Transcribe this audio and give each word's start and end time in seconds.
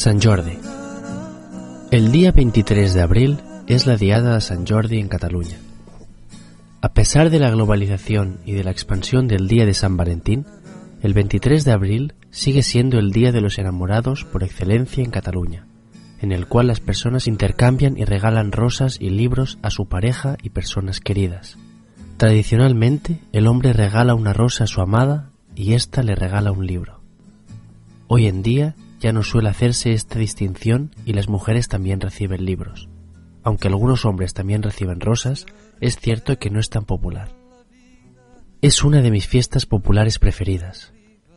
Sant 0.00 0.24
Jordi. 0.24 0.56
El 1.90 2.10
día 2.10 2.32
23 2.32 2.94
de 2.94 3.02
abril 3.02 3.36
es 3.66 3.86
la 3.86 3.98
Diada 3.98 4.36
de 4.36 4.40
Sant 4.40 4.66
Jordi 4.66 4.98
en 4.98 5.08
Cataluña. 5.08 5.58
A 6.80 6.94
pesar 6.94 7.28
de 7.28 7.38
la 7.38 7.50
globalización 7.50 8.38
y 8.46 8.52
de 8.52 8.64
la 8.64 8.70
expansión 8.70 9.28
del 9.28 9.46
Día 9.46 9.66
de 9.66 9.74
San 9.74 9.98
Valentín, 9.98 10.46
el 11.02 11.12
23 11.12 11.66
de 11.66 11.72
abril 11.72 12.14
sigue 12.30 12.62
siendo 12.62 12.98
el 12.98 13.12
Día 13.12 13.30
de 13.30 13.42
los 13.42 13.58
Enamorados 13.58 14.24
por 14.24 14.42
excelencia 14.42 15.04
en 15.04 15.10
Cataluña, 15.10 15.66
en 16.22 16.32
el 16.32 16.46
cual 16.46 16.68
las 16.68 16.80
personas 16.80 17.26
intercambian 17.26 17.98
y 17.98 18.06
regalan 18.06 18.52
rosas 18.52 18.96
y 18.98 19.10
libros 19.10 19.58
a 19.60 19.68
su 19.68 19.86
pareja 19.86 20.38
y 20.42 20.48
personas 20.48 21.00
queridas. 21.00 21.58
Tradicionalmente, 22.16 23.18
el 23.32 23.46
hombre 23.46 23.74
regala 23.74 24.14
una 24.14 24.32
rosa 24.32 24.64
a 24.64 24.66
su 24.66 24.80
amada 24.80 25.32
y 25.54 25.74
ésta 25.74 26.02
le 26.02 26.14
regala 26.14 26.52
un 26.52 26.66
libro. 26.66 27.02
Hoy 28.08 28.28
en 28.28 28.42
día 28.42 28.74
ya 29.00 29.12
no 29.12 29.22
suele 29.22 29.48
hacerse 29.48 29.92
esta 29.92 30.18
distinción 30.18 30.94
y 31.04 31.14
las 31.14 31.28
mujeres 31.28 31.68
también 31.68 32.00
reciben 32.00 32.44
libros. 32.44 32.88
Aunque 33.42 33.68
algunos 33.68 34.04
hombres 34.04 34.34
también 34.34 34.62
reciben 34.62 35.00
rosas, 35.00 35.46
es 35.80 35.98
cierto 35.98 36.38
que 36.38 36.50
no 36.50 36.60
es 36.60 36.68
tan 36.68 36.84
popular. 36.84 37.30
Es 38.60 38.84
una 38.84 39.00
de 39.00 39.10
mis 39.10 39.26
fiestas 39.26 39.64
populares 39.64 40.18
preferidas. 40.18 40.92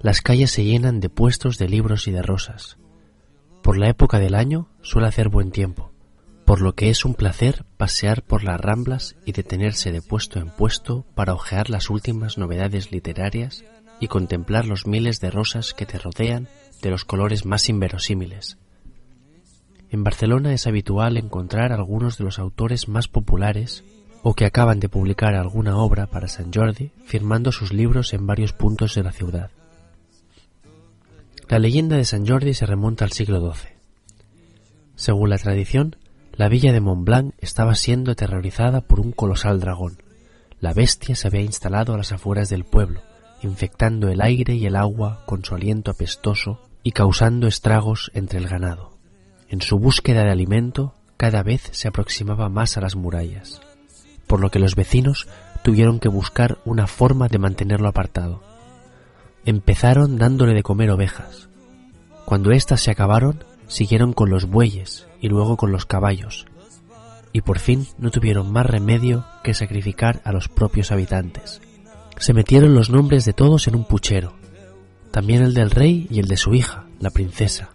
Las 0.00 0.22
calles 0.22 0.52
se 0.52 0.64
llenan 0.64 1.00
de 1.00 1.08
puestos 1.08 1.58
de 1.58 1.68
libros 1.68 2.06
y 2.06 2.12
de 2.12 2.22
rosas. 2.22 2.78
Por 3.62 3.76
la 3.76 3.88
época 3.88 4.20
del 4.20 4.36
año 4.36 4.68
suele 4.80 5.08
hacer 5.08 5.28
buen 5.28 5.50
tiempo, 5.50 5.90
por 6.44 6.60
lo 6.60 6.76
que 6.76 6.90
es 6.90 7.04
un 7.04 7.14
placer 7.14 7.66
pasear 7.76 8.22
por 8.22 8.44
las 8.44 8.60
ramblas 8.60 9.16
y 9.26 9.32
detenerse 9.32 9.90
de 9.90 10.00
puesto 10.00 10.38
en 10.38 10.50
puesto 10.50 11.04
para 11.16 11.34
hojear 11.34 11.68
las 11.68 11.90
últimas 11.90 12.38
novedades 12.38 12.92
literarias 12.92 13.64
y 13.98 14.06
contemplar 14.06 14.64
los 14.64 14.86
miles 14.86 15.18
de 15.20 15.32
rosas 15.32 15.74
que 15.74 15.86
te 15.86 15.98
rodean 15.98 16.48
de 16.82 16.90
los 16.90 17.04
colores 17.04 17.44
más 17.44 17.68
inverosímiles. 17.68 18.58
En 19.90 20.04
Barcelona 20.04 20.52
es 20.52 20.66
habitual 20.66 21.16
encontrar 21.16 21.72
algunos 21.72 22.18
de 22.18 22.24
los 22.24 22.38
autores 22.38 22.88
más 22.88 23.08
populares 23.08 23.84
o 24.22 24.34
que 24.34 24.44
acaban 24.44 24.80
de 24.80 24.88
publicar 24.88 25.34
alguna 25.34 25.78
obra 25.78 26.06
para 26.06 26.28
San 26.28 26.52
Jordi 26.52 26.90
firmando 27.06 27.52
sus 27.52 27.72
libros 27.72 28.12
en 28.12 28.26
varios 28.26 28.52
puntos 28.52 28.94
de 28.94 29.02
la 29.02 29.12
ciudad. 29.12 29.50
La 31.48 31.58
leyenda 31.58 31.96
de 31.96 32.04
San 32.04 32.26
Jordi 32.26 32.52
se 32.52 32.66
remonta 32.66 33.04
al 33.06 33.12
siglo 33.12 33.40
XII. 33.40 33.70
Según 34.96 35.30
la 35.30 35.38
tradición, 35.38 35.96
la 36.34 36.48
villa 36.48 36.72
de 36.72 36.80
Montblanc 36.80 37.34
estaba 37.38 37.74
siendo 37.74 38.12
aterrorizada 38.12 38.82
por 38.82 39.00
un 39.00 39.12
colosal 39.12 39.58
dragón. 39.58 40.02
La 40.60 40.74
bestia 40.74 41.16
se 41.16 41.28
había 41.28 41.40
instalado 41.40 41.94
a 41.94 41.96
las 41.96 42.12
afueras 42.12 42.50
del 42.50 42.64
pueblo, 42.64 43.00
infectando 43.42 44.10
el 44.10 44.20
aire 44.20 44.54
y 44.56 44.66
el 44.66 44.76
agua 44.76 45.22
con 45.24 45.44
su 45.44 45.54
aliento 45.54 45.90
apestoso 45.90 46.67
y 46.82 46.92
causando 46.92 47.46
estragos 47.46 48.10
entre 48.14 48.38
el 48.38 48.48
ganado. 48.48 48.96
En 49.48 49.62
su 49.62 49.78
búsqueda 49.78 50.24
de 50.24 50.30
alimento, 50.30 50.94
cada 51.16 51.42
vez 51.42 51.68
se 51.72 51.88
aproximaba 51.88 52.48
más 52.48 52.76
a 52.76 52.80
las 52.80 52.96
murallas, 52.96 53.60
por 54.26 54.40
lo 54.40 54.50
que 54.50 54.58
los 54.58 54.76
vecinos 54.76 55.26
tuvieron 55.62 55.98
que 55.98 56.08
buscar 56.08 56.58
una 56.64 56.86
forma 56.86 57.28
de 57.28 57.38
mantenerlo 57.38 57.88
apartado. 57.88 58.42
Empezaron 59.44 60.18
dándole 60.18 60.54
de 60.54 60.62
comer 60.62 60.90
ovejas. 60.90 61.48
Cuando 62.24 62.52
éstas 62.52 62.82
se 62.82 62.90
acabaron, 62.90 63.42
siguieron 63.66 64.12
con 64.12 64.30
los 64.30 64.46
bueyes 64.46 65.08
y 65.20 65.28
luego 65.28 65.56
con 65.56 65.72
los 65.72 65.86
caballos, 65.86 66.46
y 67.32 67.40
por 67.42 67.58
fin 67.58 67.86
no 67.98 68.10
tuvieron 68.10 68.52
más 68.52 68.66
remedio 68.66 69.24
que 69.42 69.54
sacrificar 69.54 70.20
a 70.24 70.32
los 70.32 70.48
propios 70.48 70.92
habitantes. 70.92 71.60
Se 72.18 72.34
metieron 72.34 72.74
los 72.74 72.90
nombres 72.90 73.24
de 73.24 73.32
todos 73.32 73.68
en 73.68 73.76
un 73.76 73.84
puchero, 73.84 74.34
también 75.18 75.42
el 75.42 75.52
del 75.52 75.72
rey 75.72 76.06
y 76.12 76.20
el 76.20 76.28
de 76.28 76.36
su 76.36 76.54
hija, 76.54 76.84
la 77.00 77.10
princesa, 77.10 77.70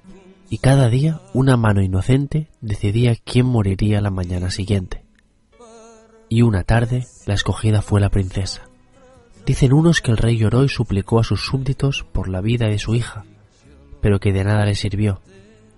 y 0.50 0.60
cada 0.60 0.88
día 0.88 1.20
una 1.34 1.58
mano 1.58 1.82
inocente 1.82 2.48
decidía 2.62 3.18
quién 3.22 3.48
moriría 3.48 4.00
la 4.00 4.12
mañana 4.12 4.50
siguiente. 4.50 5.04
Y 6.30 6.42
una 6.42 6.64
tarde 6.64 7.06
la 7.26 7.34
escogida 7.34 7.82
fue 7.82 8.00
la 8.00 8.08
princesa. 8.08 8.70
Dicen 9.46 9.74
unos 9.74 10.02
que 10.02 10.12
el 10.12 10.18
rey 10.20 10.38
lloró 10.38 10.64
y 10.64 10.70
suplicó 10.70 11.20
a 11.20 11.26
sus 11.26 11.42
súbditos 11.46 12.06
por 12.14 12.30
la 12.30 12.40
vida 12.40 12.70
de 12.70 12.80
su 12.80 12.96
hija, 12.96 13.26
pero 14.00 14.22
que 14.22 14.32
de 14.32 14.46
nada 14.46 14.64
le 14.64 14.76
sirvió, 14.76 15.20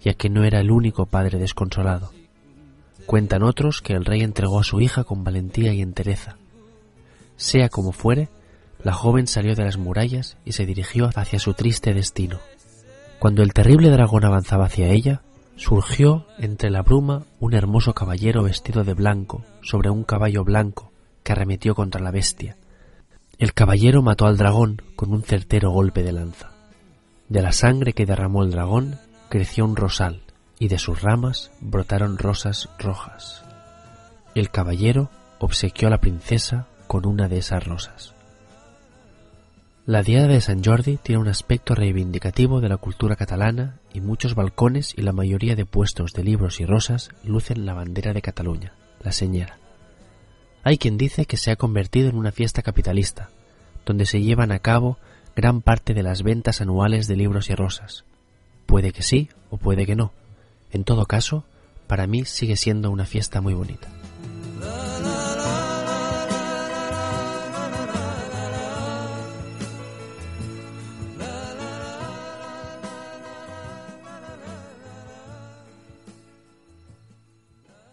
ya 0.03 0.13
que 0.13 0.29
no 0.29 0.43
era 0.43 0.59
el 0.59 0.69
único 0.69 1.07
padre 1.07 1.39
desconsolado. 1.39 2.11
Cuentan 3.07 3.41
otros 3.41 3.81
que 3.81 3.93
el 3.93 4.05
rey 4.05 4.21
entregó 4.21 4.59
a 4.59 4.63
su 4.63 4.81
hija 4.81 5.03
con 5.03 5.23
valentía 5.23 5.73
y 5.73 5.81
entereza. 5.81 6.37
Sea 7.37 7.69
como 7.69 7.91
fuere, 7.91 8.29
la 8.85 8.93
joven 8.93 9.25
salió 9.25 9.55
de 9.55 9.63
las 9.65 9.77
murallas 9.77 10.37
y 10.45 10.51
se 10.51 10.67
dirigió 10.67 11.09
hacia 11.15 11.39
su 11.39 11.55
triste 11.55 11.95
destino. 11.95 12.39
Cuando 13.17 13.41
el 13.41 13.51
terrible 13.51 13.89
dragón 13.89 14.23
avanzaba 14.25 14.65
hacia 14.65 14.89
ella, 14.89 15.23
surgió 15.55 16.27
entre 16.37 16.69
la 16.69 16.83
bruma 16.83 17.23
un 17.39 17.55
hermoso 17.55 17.95
caballero 17.95 18.43
vestido 18.43 18.83
de 18.83 18.93
blanco 18.93 19.43
sobre 19.63 19.89
un 19.89 20.03
caballo 20.03 20.43
blanco 20.43 20.91
que 21.23 21.31
arremetió 21.31 21.73
contra 21.73 21.99
la 21.99 22.11
bestia. 22.11 22.57
El 23.39 23.55
caballero 23.55 24.03
mató 24.03 24.27
al 24.27 24.37
dragón 24.37 24.83
con 24.95 25.11
un 25.13 25.23
certero 25.23 25.71
golpe 25.71 26.03
de 26.03 26.11
lanza. 26.11 26.51
De 27.27 27.41
la 27.41 27.53
sangre 27.53 27.93
que 27.93 28.05
derramó 28.05 28.43
el 28.43 28.51
dragón 28.51 28.99
creció 29.29 29.65
un 29.65 29.75
rosal 29.75 30.21
y 30.59 30.67
de 30.67 30.77
sus 30.77 31.01
ramas 31.01 31.49
brotaron 31.59 32.19
rosas 32.19 32.69
rojas. 32.77 33.43
El 34.35 34.51
caballero 34.51 35.09
obsequió 35.39 35.87
a 35.87 35.91
la 35.91 36.01
princesa 36.01 36.67
con 36.85 37.07
una 37.07 37.27
de 37.27 37.39
esas 37.39 37.65
rosas. 37.65 38.14
La 39.87 40.01
Diada 40.01 40.27
de 40.27 40.41
San 40.41 40.63
Jordi 40.63 40.97
tiene 40.97 41.21
un 41.21 41.27
aspecto 41.27 41.75
reivindicativo 41.75 42.59
de 42.59 42.69
la 42.69 42.77
cultura 42.77 43.15
catalana 43.15 43.77
y 43.93 44.01
muchos 44.01 44.33
balcones 44.33 44.95
y 44.97 45.03
la 45.03 45.11
mayoría 45.11 45.55
de 45.55 45.67
puestos 45.67 46.13
de 46.13 46.23
libros 46.23 46.59
y 46.59 46.65
rosas 46.65 47.11
lucen 47.23 47.67
la 47.67 47.75
bandera 47.75 48.11
de 48.11 48.23
Cataluña, 48.23 48.73
la 49.03 49.11
señera. 49.11 49.59
Hay 50.63 50.79
quien 50.79 50.97
dice 50.97 51.27
que 51.27 51.37
se 51.37 51.51
ha 51.51 51.55
convertido 51.55 52.09
en 52.09 52.15
una 52.15 52.31
fiesta 52.31 52.63
capitalista, 52.63 53.29
donde 53.85 54.07
se 54.07 54.23
llevan 54.23 54.51
a 54.51 54.57
cabo 54.57 54.97
gran 55.35 55.61
parte 55.61 55.93
de 55.93 56.01
las 56.01 56.23
ventas 56.23 56.61
anuales 56.61 57.05
de 57.05 57.17
libros 57.17 57.51
y 57.51 57.53
rosas. 57.53 58.05
Puede 58.65 58.91
que 58.91 59.03
sí 59.03 59.29
o 59.51 59.57
puede 59.57 59.85
que 59.85 59.95
no. 59.95 60.13
En 60.71 60.83
todo 60.83 61.05
caso, 61.05 61.45
para 61.85 62.07
mí 62.07 62.25
sigue 62.25 62.55
siendo 62.55 62.89
una 62.89 63.05
fiesta 63.05 63.39
muy 63.39 63.53
bonita. 63.53 63.87